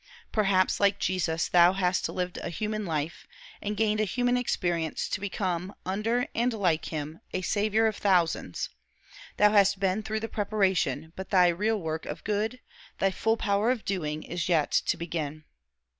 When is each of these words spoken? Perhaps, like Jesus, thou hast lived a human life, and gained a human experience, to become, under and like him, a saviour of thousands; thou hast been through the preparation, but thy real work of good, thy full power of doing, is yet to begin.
Perhaps, 0.31 0.79
like 0.79 0.97
Jesus, 0.97 1.47
thou 1.47 1.73
hast 1.73 2.09
lived 2.09 2.39
a 2.39 2.49
human 2.49 2.87
life, 2.87 3.27
and 3.61 3.77
gained 3.77 3.99
a 3.99 4.03
human 4.03 4.35
experience, 4.35 5.07
to 5.07 5.19
become, 5.19 5.75
under 5.85 6.25
and 6.33 6.51
like 6.53 6.85
him, 6.85 7.19
a 7.33 7.43
saviour 7.43 7.85
of 7.85 7.97
thousands; 7.97 8.69
thou 9.37 9.51
hast 9.51 9.79
been 9.79 10.01
through 10.01 10.21
the 10.21 10.27
preparation, 10.27 11.13
but 11.15 11.29
thy 11.29 11.49
real 11.49 11.79
work 11.79 12.07
of 12.07 12.23
good, 12.23 12.59
thy 12.97 13.11
full 13.11 13.37
power 13.37 13.69
of 13.69 13.85
doing, 13.85 14.23
is 14.23 14.49
yet 14.49 14.71
to 14.71 14.97
begin. 14.97 15.43